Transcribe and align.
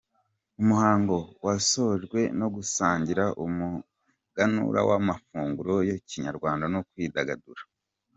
Umuhango 0.61 1.15
wasojwe 1.45 2.19
no 2.39 2.47
gusangira 2.55 3.23
umuganura 3.43 4.79
w’ 4.87 4.91
amafunguro 4.99 5.73
ya 5.89 5.95
Kinyarwanda 6.07 6.65
no 6.73 6.81
kwidagadura. 6.89 7.61